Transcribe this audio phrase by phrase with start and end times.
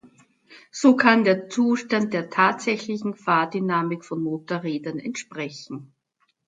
[0.71, 5.93] So kann der Zustand der tatsächlichen Fahrdynamik von Motorrädern entsprechen.